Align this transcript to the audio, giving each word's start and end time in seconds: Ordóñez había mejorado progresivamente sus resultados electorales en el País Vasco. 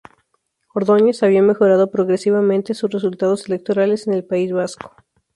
Ordóñez 0.73 1.21
había 1.21 1.43
mejorado 1.43 1.91
progresivamente 1.91 2.73
sus 2.73 2.89
resultados 2.89 3.47
electorales 3.49 4.07
en 4.07 4.15
el 4.15 4.25
País 4.25 4.51
Vasco. 4.51 4.95